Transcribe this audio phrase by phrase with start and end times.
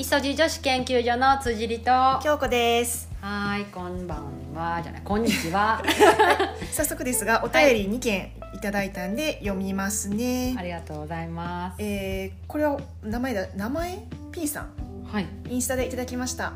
[0.00, 3.10] みそじ女子研究所の辻里とは京子です。
[3.20, 5.82] ーいこんばんはじゃないこんにちは。
[6.72, 11.82] 早速ですがお便り2件いただいたんで読みますね、ありがとうございます。
[11.82, 13.98] えー、これは名前だ名前?
[14.32, 14.70] P さん。
[15.04, 15.26] はい。
[15.50, 16.54] インスタでいただきました。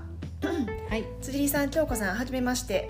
[0.89, 1.05] はい。
[1.21, 2.89] 辻里さん京子さんはじめまして。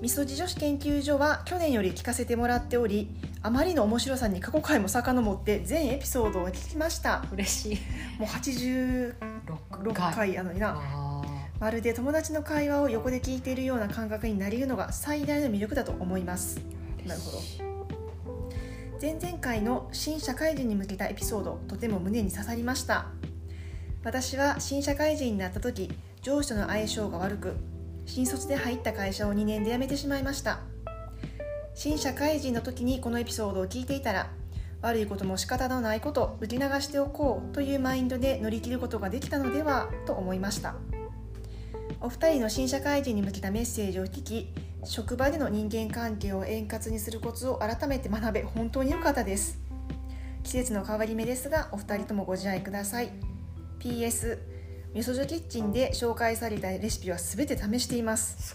[0.00, 3.10] みそじ女子研究所は去年より聞かせてもらっており
[3.42, 7.24] あまりの面白さに過去回も遡って全エピソードを聞きました。
[7.32, 7.78] 嬉しい。
[8.18, 9.27] もう86
[9.82, 10.34] 6回回。
[10.34, 10.76] やのにな。
[10.76, 11.22] あ
[11.60, 16.60] まるで友達の会話を横で聞いているような感覚になり得るのが最大の魅力だと思います。
[17.04, 17.38] ーなるほど。
[19.00, 23.06] 前々回の新社会人に向けたエピソードとても胸に刺さりました。
[24.04, 25.90] 私は新社会人になった時
[26.22, 27.56] 上司との相性が悪く
[28.06, 30.60] 新卒で入った会社を2年で辞めてしまいました。
[31.74, 34.30] 新社会人の時にこのエピソードを聞いていたら
[34.80, 40.76] 悪いことも仕方のないこと受け流しておこうというマインドで乗り切ることができたのではと思いました。
[42.00, 49.58] お二人の新社会人に向けたメッセージを聞き職場での人間関係を円滑にするコツを改めて学べ本当に良かったです。
[50.44, 53.10] 季節の変わり目ですがお二人ともご自愛ください。
[53.80, 54.38] PS
[54.94, 58.54] みそじょキッチンで紹介されたレシピは全て試しています。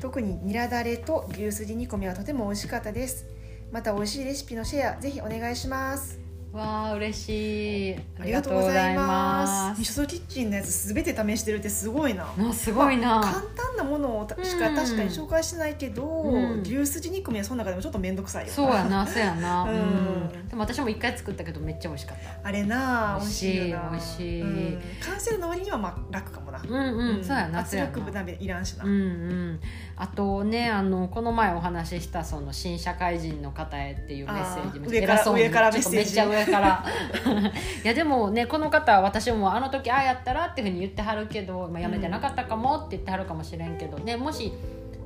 [0.00, 3.31] 特にニラだれと牛すじ煮込みはとても美味しかったです
[3.72, 6.20] また美味しいレシピのシェアぜひお願いします。
[6.52, 7.96] わあ嬉しい。
[8.20, 9.78] ありがとうございます。
[9.80, 12.26] みそじょキッチンのやつ全て試してるってすごいな。
[12.36, 14.76] もうすごいな、簡単なものをたしかうん。
[14.76, 16.62] 確かに紹介してないけど、うん。
[16.62, 18.46] 牛すじ煮込みはその中でもちょっと面倒くさい。
[18.46, 19.74] よそうやなそうやな、う うん。
[19.74, 22.48] ん、でも私も一回作ったけどめっちゃ美味しかった。
[22.48, 24.82] あれな美味しい美味しいうん。
[25.00, 29.60] 完成の割にはまあ楽かもな、うんうん、そうやな圧力鍋いらんしな、うんうん、
[29.96, 35.96] あとねあのこの前お話ししたその新社会人の方へっていうメッセージあー上から偉そうに上からメッセージ。
[35.96, 36.84] めっちゃ上から。
[37.84, 44.16] いやでもねこの方は私もあの時ああやったらっていうふうに言ってはるけど、まあ、やめてなかったかもって言ってはるかもしれんけどね。
[44.16, 44.52] もし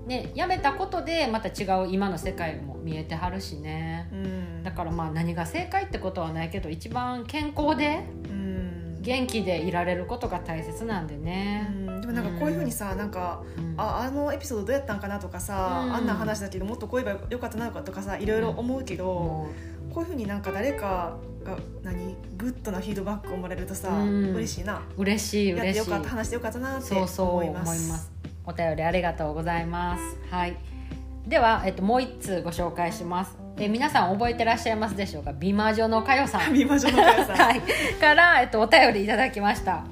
[0.06, 4.08] ねやめたことでまた違う今の世界も見えてはるしね。
[4.12, 4.62] うん。
[4.62, 9.02] だからまあ何が正解ってことはないけど一番健康でうん。
[9.02, 12.00] 元気でいられることが大切なんでうね、ん。
[12.00, 13.74] でもなんかこういうふうにさなんかうん。
[13.76, 15.94] ああのエピソードどうやったんかなとかさ、うん。
[15.94, 19.48] あんな話だけどもっとこう言えばよかったなとかさいろいろ思うけど、も
[19.92, 24.34] こういうふうになんか誰かが何グッドなフィードバックをもらえるとさ、うん。
[24.34, 24.82] 嬉しいな。
[24.96, 25.90] う嬉しいやって嬉しい。
[25.90, 28.12] よかった話してよかったなってそうそう思い思いまますす
[28.46, 30.02] お便りありがとうございます。
[30.30, 30.56] はい。
[31.26, 33.36] では、えっと、もう一通ご紹介します。
[33.58, 35.32] え皆さん覚えてらっしゃいますでしょうか？
[35.32, 36.52] 美魔女のかよさん。
[36.54, 37.60] 美魔女のかよさん、 はい、
[38.00, 39.84] から、えっと、お便りいただきました。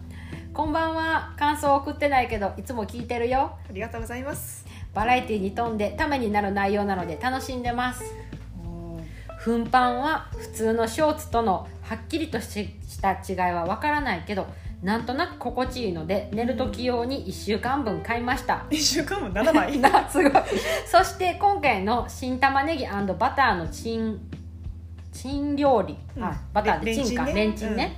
[0.53, 1.33] こんばんは。
[1.37, 3.57] 感想送ってないけどいつも聞いてるよ。
[3.69, 4.65] ありがとうございます。
[4.95, 8.05] バラエティに富んでためになる内容なので楽しんでます。
[9.45, 14.47] 粉パンは普通のショーツとのはっきりとしした違いはわからないけど
[14.85, 18.67] なんとなく心地いいので寝る時用に1週間分買いました。
[18.69, 19.79] 1週間も7枚？
[19.81, 20.43] なすごい。
[20.85, 24.21] そして今回の新玉ねぎバターのチン
[25.11, 26.23] チン料理、うん。
[26.23, 27.97] あバターでチンかレレンチンねンチンね、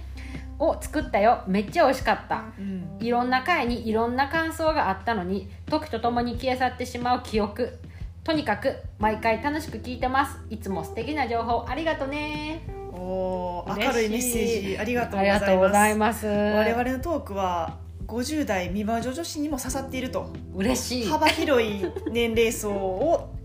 [0.61, 1.43] を作ったよ。
[1.49, 2.45] めっちゃ美味しかった。
[2.57, 2.99] うん。
[3.01, 7.81] いろんな回にいろんな感想があったのに時とともに消え去ってしまう記憶。
[8.23, 10.39] とにかく毎回楽しく聞いてます。
[10.51, 12.76] いつも素敵な情報ありがとね
[13.07, 16.21] お明るいメッセージありがとうごございます。
[16.21, 20.29] す我々のトークは50代未魔女女子にも刺さっていると。
[20.55, 21.07] 嬉しい。
[21.07, 23.37] 幅広い年齢層を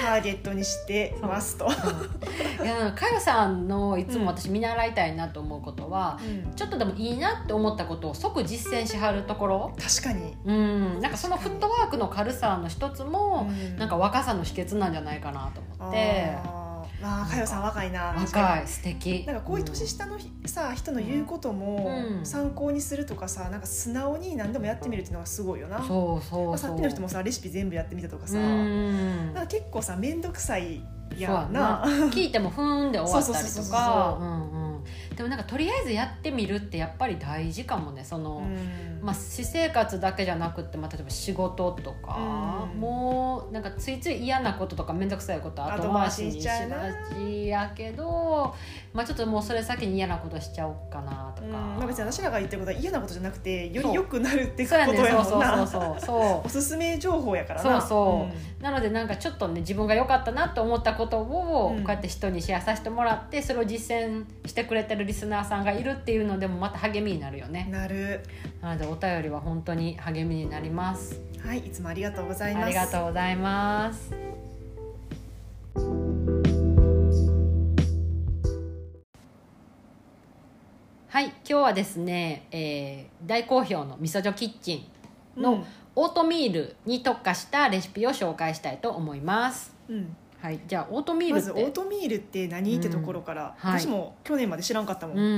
[0.00, 6.18] ターゲットにしてますと、いやかよさんのいつも私見習いたいなと思うことは、
[6.56, 9.76] ちょっとでもいいなって思ったことを即実践しはるところ。
[9.78, 11.00] 確かに、うん。
[11.00, 13.78] なんかそのフットワークの軽さの一つも、うん。
[13.78, 16.36] なんか若さの秘訣なんじゃないかなと思って
[17.02, 18.14] あーあーかよさん若いな。
[18.16, 19.24] 若い素敵。
[19.26, 22.26] なんかこういう年下のさ人の言うこともうん。
[22.26, 29.34] 参考にするとかさなんか素直に何でもやってみるっていうのがすごいよな、そうそうまあさっきの人もさレシピ全部やってみたとかさ、うん。
[29.34, 30.82] なんか結構さ面倒くさい
[31.16, 31.84] やな。
[31.84, 31.84] な。
[32.10, 34.18] 聞いてもふーんで終わったりとか。
[34.20, 34.65] うんうん
[35.16, 38.04] でもなんかとりあえずやってみるってやっぱり大事かもね。
[38.04, 39.00] その、うん。
[39.02, 42.80] まあ、私生活だけじゃなくって、まあ、例えば仕事とか、うん。
[42.80, 46.52] もうなんかついつい嫌なこととか面倒くさいこと後回しにしが
[47.18, 48.54] ちやけど、
[48.92, 51.52] まあ、ちょっともうそれ先に嫌なことしちゃおうかなとか、うん。
[51.52, 57.80] まあ、別に私らが言ってることは嫌なことじゃなくてより良くなるってこそうやねとやそうもんなそうそうそうそ おすすめ情報やからな。
[57.80, 58.28] そうそ
[58.60, 58.62] う。
[58.62, 61.84] なのでなんかちょっとね自分が良かったなと思ったことをこうん。
[61.86, 67.68] うやって人にシェアさせてもらってそれを実践してくれてるリスナーさんがいるっていうのでもまた励みになるようんね。
[67.70, 68.20] なる。
[68.60, 71.20] なのでお便りは本当に励みになります。
[71.44, 72.64] はいいつもありがとうございます。
[72.64, 74.10] ありがとうございます。
[81.08, 84.84] はい今日はですね、えー大好評のみそじょキッチ
[85.36, 85.64] ンの
[85.94, 89.74] オートミールに特化したレシピを紹介したいと思います。
[89.88, 91.48] うん、はいじゃあオートミールって。
[91.48, 93.80] まずオートミールって何ってところから、はい。
[93.80, 95.32] 私も去年まで知らんかったもん、うんうんう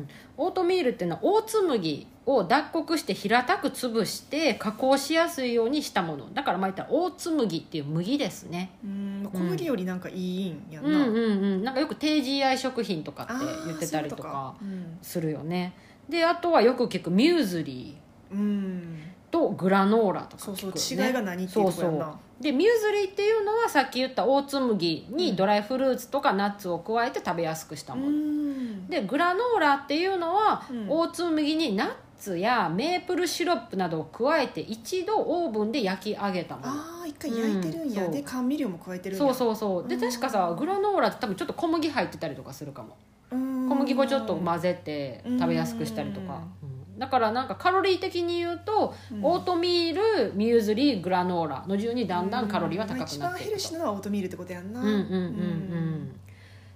[0.00, 0.08] ん。
[0.36, 6.32] オートミールっていうのはオーツ麦を脱穀して平たく潰して加工しやすいようにしたもの。
[6.34, 8.70] だからまあ言ったらオーツ麦っていう麦ですね。
[8.84, 11.64] うん小麦よりなんかいいんやんな、うんうんうん。
[11.64, 13.32] なんかよく低 GI 食品とかって
[13.66, 14.54] 言ってたりとか
[15.00, 15.74] するよね。
[16.08, 17.96] であとはよく聞くミューズリ
[18.30, 18.98] うん。
[19.10, 22.04] ーとグラノーラとかそう聞くそう、違いが何っていうとこやんな。
[22.06, 28.88] そうでミューズリーっていうのはさっき言ったオーツ麦にドライフルーツとかナッツを加えて食べやすくしたもの、うん。
[28.88, 30.86] でグラノーラっていうのは、うん。
[30.88, 36.72] オーツ麦にナッツやメープルシロップなどを加えて一度オーブンで焼き上げたもの。
[36.72, 39.24] ああ一回焼いてるんや、うんで甘味料も加えてるんや。
[39.24, 39.88] そうそうそう。
[39.88, 40.00] でうん。
[40.00, 42.96] 確かさグラノーラって多分ちょっと小麦入ってたりとかするかも。
[43.30, 46.63] 小小麦粉ちょっと混ぜて食べやすくしたりとか、うん
[46.98, 49.24] だからなんかカロリー的に言うと、うん。
[49.24, 54.80] オートミールミューズリーグラノーラの順にだんだんカロリーは高くなってい一番ヘルくとシーなのはオートミールってことやんな。
[54.80, 56.20] うんうんうんうん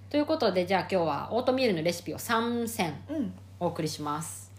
[0.09, 3.15] ということでじゃあ今日はオートミールのレシピを3選うん。
[3.15, 3.33] うん。
[3.59, 4.51] お送りします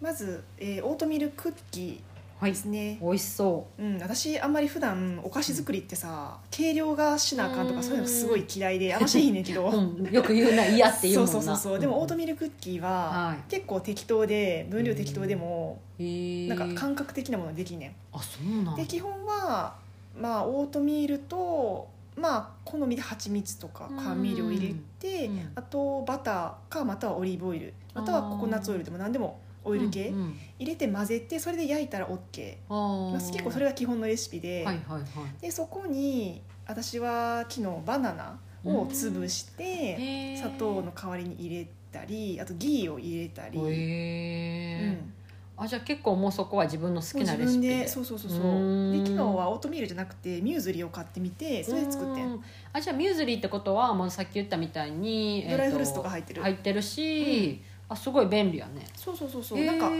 [0.00, 2.00] まず、えーオートミールクッキはいー
[2.46, 3.82] ですね、美味しそう。
[3.82, 11.32] ん、私あんまり普段お菓子作りってさ計量がしなあかんとうんかそういうのすごい嫌いであんましいいねんけど、う、 うん、よく言うな嫌って言うもんな。
[11.32, 11.78] そうそうそうそう。
[11.80, 13.50] でもオートミミールクッキーははい。
[13.50, 19.76] 結構適当で分量適当でもなんか感覚的なものできんねあそうなんんで基本は
[20.16, 25.52] まあオートミールとまあ好みで蜂蜜とか甘味料を入れてうん。
[25.54, 27.74] あとバターかまたはオリーブオイル。
[27.94, 30.08] またはココナッツオイルでも何でもオイル系？
[30.08, 30.38] うんうん。
[30.58, 33.10] 入れて混ぜてそれで焼いたら OK あー。
[33.12, 35.42] まあ結構それが基本のレシピで、はいはいはい。
[35.42, 45.12] でそこに私は昨日バナナを潰して砂糖の代わりに入れたりあとギーを入れたり、へうえ、ん、
[45.56, 47.88] あじゃあ結構もうそこは自分の好きなレシピで。
[47.88, 48.92] そうそうそうそう。
[48.92, 52.32] で昨日はオートミールじゃなくてミューズリーを買ってみてそれで作ってうん。
[52.34, 58.86] んあじゃあミューズリーってことはもうさっき言ったみたいにドライフルーツとか入ってる、入ってるし、あすごい便利やね。
[58.96, 59.64] そうそうそうそう。
[59.64, 59.90] なんか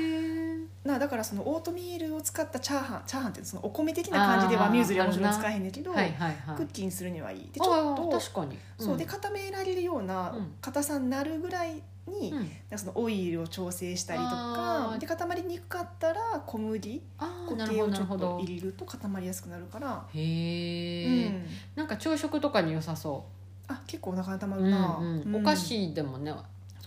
[0.85, 6.57] なだからそのオートミールを使ったチャーハンチャーハンってそのお米的な感じではミューズリーはもちろん使えへんねんけど、はいはいはい。
[6.57, 7.51] クッキーにするにはいい。
[7.53, 8.59] でちあょっーと確かに。
[8.79, 12.79] そうで固められるようなうん硬さになるぐらいに、うん。
[12.79, 17.03] そのオイルを調整したりとかで固まりにくかったら小麦
[17.49, 23.25] 固形をちょっと入れると固まりやすくなるから、へうえ、ん、なんか朝食とかに良さそ
[23.67, 25.35] あ結構お腹にたまう、るな、うんうん。
[25.35, 25.43] うん。
[25.43, 26.33] お菓子でもね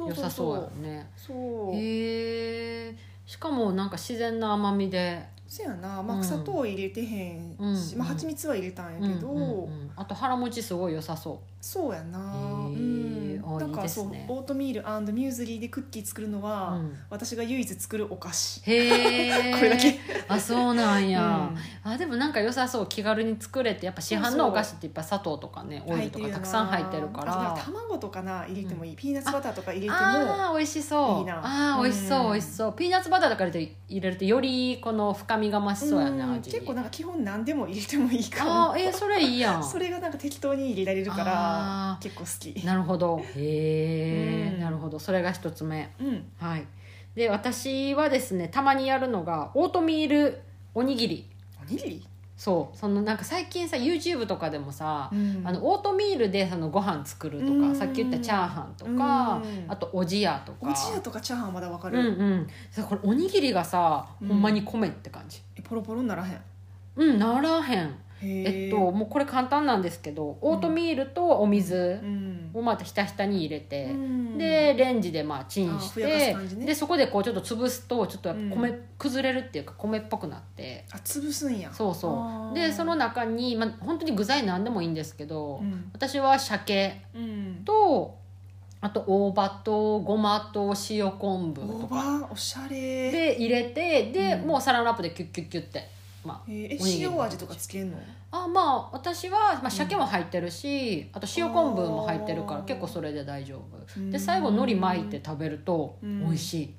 [0.07, 1.09] 良さそうやね。
[1.15, 1.75] そう。
[1.75, 2.95] へえ
[3.25, 5.23] しかもなんか自然な甘みで。
[5.47, 7.99] そやな、まあ、うん砂糖入れてへんし、うん。
[7.99, 9.91] まあ、蜂蜜は入れたんやけど、うんうんうん。
[9.97, 13.10] あと腹持ちすごい良さそそうやな、へうん、
[13.59, 18.61] なんかそういいですねオートミールミューズリーでクッキー作るのう、は、うん、私が唯一作るお菓子。
[18.69, 19.99] へえ これだけ。
[20.27, 21.49] あそうなんや、
[21.85, 21.91] うん。
[21.91, 22.87] あでもなんか良さそう。
[22.87, 27.31] 気軽に作れてやっぱ市販のお菓子っていっぱい砂糖とかねオイルとかたくさん入ってるから。
[27.31, 31.19] あとなんか卵とかな入れてもいい、ピーナッツバターとか入れてもあー美味しそう。
[31.19, 31.41] いいな。
[31.43, 32.31] あー美味しそううん。
[32.33, 32.73] 美味しそう。
[32.73, 36.55] ピーナッツバターとか入れて入れるとよりこの深みが増しそうやねうん味に。
[36.55, 38.71] 結構なんか基本何でも入れてもいいかも。
[38.71, 39.63] あーえーそれいいやん。
[39.63, 42.65] それがなんか適当に入れられるから結構好き。
[42.65, 43.21] なるほど。
[43.35, 44.59] へえ、うん。
[44.59, 44.99] なるほど。
[44.99, 45.91] それが一つ目。
[45.99, 46.31] うん。
[46.39, 46.65] はい。
[47.15, 50.41] で私はですねたまにやるのがオートミール
[50.73, 51.29] おにぎり。
[51.61, 52.07] おにぎり、
[52.37, 52.77] そう。
[52.77, 55.41] そのなんか最近さ YouTube とかでもさ、うん。
[55.45, 57.75] あのオートミールでそのご飯作るとか、うん。
[57.75, 59.65] さっき言ったチャーハンとか、うん。
[59.67, 60.57] あとおじやとか。
[60.61, 62.47] おじやとかチャーハンはまだわかうんうる、ん。
[62.71, 64.27] さこれおにぎりがさ、うん。
[64.29, 65.41] ほんまに米って感じ。
[65.57, 66.41] えポロポロにならへん？
[66.95, 67.77] うんならへん。
[67.79, 67.83] へ
[68.23, 72.51] えっともうこれ簡単なんですけどオートミールとお水うん。
[72.53, 74.37] をまたひたひたに入れて、うん。
[74.37, 76.65] でレンジでまあチンして、ね。
[76.65, 78.83] でそこでこうちょっと潰すとちょっとやっぱ米、うん。
[78.97, 80.85] 崩れるっていうか米っぽくなって。
[80.91, 81.71] あ潰すんや。
[81.71, 82.55] そうそう。
[82.55, 85.89] でその中に、まあ、本当に具材何でもいいんですけど、うん。
[85.93, 87.61] 私は鮭うん。
[87.63, 88.19] と
[88.81, 91.95] あと大葉とごまと塩昆布大とか。
[91.95, 92.29] 葉？
[92.31, 93.11] おしゃれ。
[93.11, 94.47] で入れてで、うん。
[94.47, 95.87] もうサランラップでキュッキュッキュッて
[96.23, 97.97] まえーえ塩味とかつけんの？
[98.31, 103.61] ああまあ私は、まあ、鮭も入ってるし、あと塩昆布も入ってるから結構それで大丈夫。
[103.97, 104.11] うん。
[104.11, 106.73] で最後海苔巻いて食べるとうん美味しい、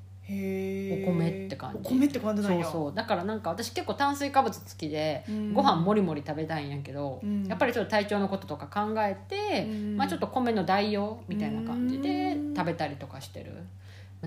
[0.92, 1.78] お米って感じ。
[1.78, 2.64] お米って感じなんや。
[2.64, 2.94] そうそう。
[2.94, 5.52] だからなんか私結構炭水化物好きで、うん。
[5.52, 7.44] ご飯もりもり食べたいんやけど、うん。
[7.46, 9.96] やっぱりちょっと体調のこととか考えて、うん。
[9.96, 12.54] まあ、ちょっと米の代用みたいな感じでうん。
[12.56, 13.62] 食べたりとかしてる、まあ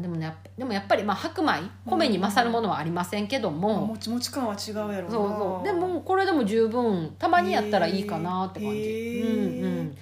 [0.01, 5.11] でもねやっぱでもやっぱりまあ白米米に勝るものはありませんけども、もちもち感は違うやろな。
[5.11, 5.65] そうそう。
[5.65, 9.59] でもこれでも十分たまにやったらいいかなって感じ、へー。
[9.59, 9.97] うんうん。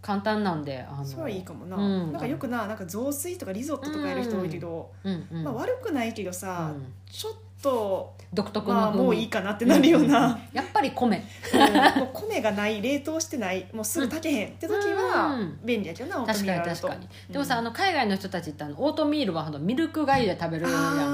[0.00, 1.04] 簡単なんであの。
[1.04, 2.12] それはいいかもな、うん。
[2.12, 5.44] なんかよくななんか雑炊とかリゾットとかやる人多いけど、うんうん。
[5.44, 6.92] まあ、悪くないけどさ、うん。
[7.10, 7.32] ちょっ
[7.64, 11.24] と独特のまあもういいかなってなるような、やっぱり米。
[11.52, 12.00] うん。
[12.00, 14.48] もう米がない冷凍してないもうすぐ炊けへん。
[14.48, 15.58] って時はうん。
[15.64, 17.32] 便利やけどなオート確かにミールあると確かに。
[17.32, 20.72] でもさあの海外の人たちってあのオートミールはあのミルクがゆで食べるやん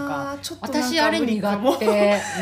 [0.09, 0.37] か。
[0.63, 1.87] 私あれ苦手。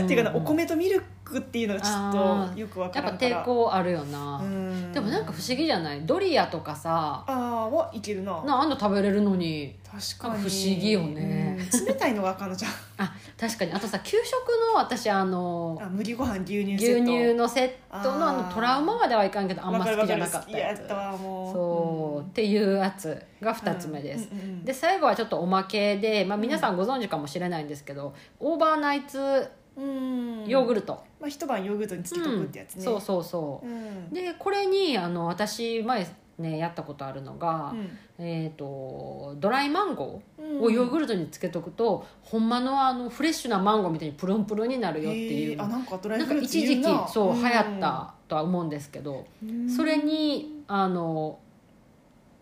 [0.05, 1.07] っていうかお米とミルク
[1.37, 3.17] っていうのがちょっとよくわかやっぱら。
[3.17, 4.93] んから抵抗あるよな、うん。
[4.93, 6.01] でもなんか不思議じゃない？
[6.07, 7.25] ドリアとかさ。
[7.27, 8.43] ああはいけるな。
[8.45, 9.77] なあんの食べれるのに。
[9.85, 10.43] 確かに。
[10.43, 11.59] 不思議よね。
[11.59, 11.87] うん。
[11.87, 12.73] 冷たいのがあかんのじゃん。
[12.99, 13.73] あ確かに。
[13.73, 20.81] あとさ給食の私あのあ麦ご飯牛乳セッ牛ト乳のセットのあのトラウマまではいかんけどあんま好きじゃなかったやつ。
[20.89, 24.65] やもうそう、っていうやつが2つ目です、うんうんうん。
[24.65, 30.45] で最後はちょっとおまけで、まあ、皆さんご存知かもしれないんですけど、オーバーナイツうん。
[30.47, 33.67] ヨーグルト、まあ、一晩ヨーグルトにつけとくってやつね、そうそうそう。
[33.67, 34.11] う、ん。
[34.13, 36.07] でこれにあの私前
[36.39, 37.99] ねやったことあるのが、うん。
[38.21, 40.45] えー、とドライマンゴうん。
[40.61, 49.69] ーをヨーグルトにつけとくと、ほんまのあのフレッシュなマンゴーみたいにプルンプルンになるよっていうあなんかドライフルーツか一時期そう流行ったとは思うんですけど、うん。
[49.71, 51.39] それにあの、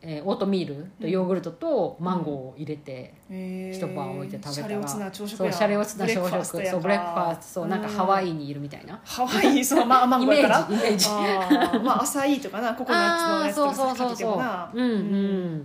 [0.08, 6.12] えーオートミールとヨーグルトとマンゴーを入れて、一晩置いて食べたらシャレオツな朝食やそうシャレオツな朝
[6.44, 7.60] 食そうブレックファースト。
[7.60, 10.68] そうなんかハワイうんにいるみたいな、ハワイそのまあ マンイメゴーやから。
[10.68, 11.08] ージイメージ。
[11.10, 11.82] あー。
[11.82, 12.72] まあアサイーとかな。
[12.74, 14.70] ココナッツのやつとかさかけてもな。
[14.72, 14.80] うん。
[14.80, 15.64] うん、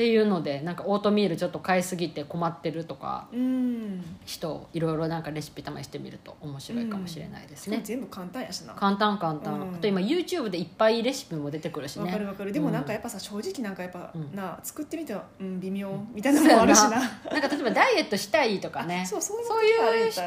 [0.00, 4.02] っていうのでなんかオートミールちょっと買いすぎて困ってるとかうん。
[4.24, 8.72] 人いろいろなんかレシピ試してみると面白いかもしれないですね、全部簡単やしな。
[8.72, 9.74] わ簡単簡単、うん。
[9.74, 12.10] あと今 YouTube でいっぱいレシピも出てくるしね。
[12.10, 12.52] かるわかる。
[12.52, 14.34] でもなんかやっぱさ正直なんかやっぱうん。
[14.34, 16.90] な作ってみてはうん微妙みたいなのもあるしな。
[16.92, 16.98] な。
[16.98, 17.02] ん
[17.42, 19.04] か例えばダイエットしたいとかね。
[19.06, 20.22] そうそういうそういう人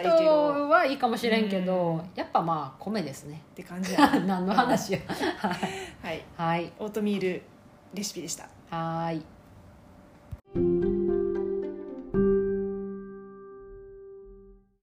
[0.69, 2.01] はいいかもしれんけど、うん。
[2.13, 3.41] やっぱまあ米ですね。
[3.53, 4.07] って感じや。
[4.27, 4.99] 何の話や。
[5.09, 6.23] はい。
[6.37, 6.71] はい。
[6.77, 7.41] オートミール
[7.95, 8.47] レシピでした。
[8.69, 9.11] は
[10.53, 11.02] Thank you.